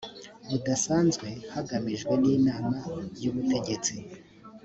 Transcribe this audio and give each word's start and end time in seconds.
budasanzwe 0.49 1.27
ihamagajwe 1.45 2.13
n 2.21 2.23
inama 2.35 2.79
y 3.21 3.25
ubutegetsi 3.29 3.95